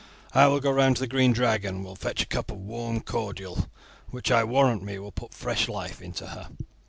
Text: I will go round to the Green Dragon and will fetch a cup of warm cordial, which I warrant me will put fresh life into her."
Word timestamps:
I 0.33 0.47
will 0.47 0.59
go 0.59 0.71
round 0.71 0.95
to 0.95 1.01
the 1.01 1.07
Green 1.07 1.31
Dragon 1.31 1.75
and 1.75 1.85
will 1.85 1.95
fetch 1.95 2.23
a 2.23 2.25
cup 2.25 2.49
of 2.49 2.57
warm 2.57 3.01
cordial, 3.01 3.69
which 4.09 4.31
I 4.31 4.43
warrant 4.43 4.81
me 4.81 4.97
will 4.97 5.11
put 5.11 5.31
fresh 5.35 5.69
life 5.69 6.01
into 6.01 6.25
her." 6.25 6.47